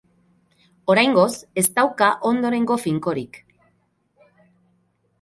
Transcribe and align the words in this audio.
Oraingoz, 0.93 1.35
ez 1.63 1.65
dauka 1.77 2.09
ondorengo 2.33 2.81
finkorik. 2.89 3.41